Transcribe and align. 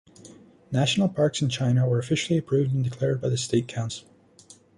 National 0.71 1.07
parks 1.07 1.43
in 1.43 1.49
China 1.49 1.87
were 1.87 1.99
officially 1.99 2.39
approved 2.39 2.73
and 2.73 2.83
declared 2.83 3.21
by 3.21 3.29
the 3.29 3.37
State 3.37 3.67
Council. 3.67 4.07